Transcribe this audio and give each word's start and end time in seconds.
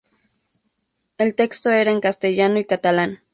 El 1.19 1.35
texto 1.35 1.69
era 1.69 1.91
en 1.91 2.01
castellano 2.01 2.57
y 2.57 2.65
catalán. 2.65 3.21